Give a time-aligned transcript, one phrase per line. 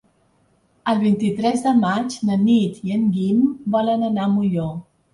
[0.93, 3.47] El vint-i-tres de maig na Nit i en Guim
[3.79, 4.71] volen anar a Molló.